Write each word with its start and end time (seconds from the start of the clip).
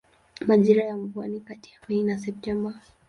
Majira 0.47 0.83
ya 0.85 0.97
mvua 0.97 1.27
ni 1.27 1.39
kati 1.39 1.69
ya 1.73 1.77
Mei 1.87 2.03
na 2.03 2.17
Septemba. 2.19 2.73